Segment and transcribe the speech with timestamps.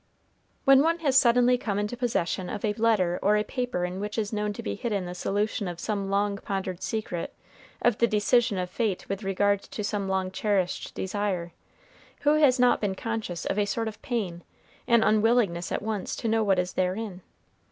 [0.65, 4.33] When one has suddenly come into possession of a letter or paper in which is
[4.33, 7.35] known to be hidden the solution of some long pondered secret,
[7.83, 11.53] of the decision of fate with regard to some long cherished desire,
[12.21, 14.43] who has not been conscious of a sort of pain,
[14.87, 17.21] an unwillingness at once to know what is therein?